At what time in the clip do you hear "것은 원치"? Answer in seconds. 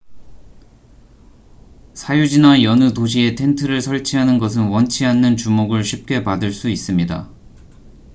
4.39-5.05